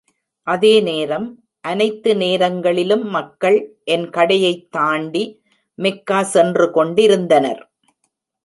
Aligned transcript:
அதே 0.47 0.79
நேரம், 0.79 1.43
அனைத்து 1.61 2.15
நேரங்களிலும் 2.15 3.09
மக்கள் 3.09 3.77
என் 3.83 4.09
கடையைத் 4.09 4.71
தாண்டி 4.71 5.23
மெக்கா 5.75 6.21
சென்றுகொண்டிருந்தனர். 6.33 7.61